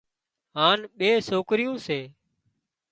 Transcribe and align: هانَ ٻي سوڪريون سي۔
هانَ 0.57 0.79
ٻي 0.97 1.09
سوڪريون 1.27 1.75
سي۔ 1.85 1.99